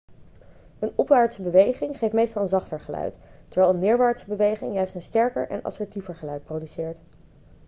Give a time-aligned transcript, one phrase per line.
[0.79, 3.17] een opwaartse beweging geeft meestal een zachter geluid
[3.47, 6.97] terwijl een neerwaartse beweging juist een sterker en assertiever geluid produceert